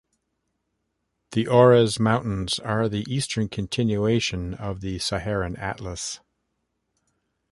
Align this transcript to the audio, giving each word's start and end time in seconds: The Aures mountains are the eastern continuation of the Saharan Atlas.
The 1.33 1.45
Aures 1.47 1.99
mountains 1.99 2.57
are 2.57 2.89
the 2.89 3.05
eastern 3.07 3.49
continuation 3.49 4.55
of 4.55 4.81
the 4.81 4.97
Saharan 4.97 5.55
Atlas. 5.57 6.21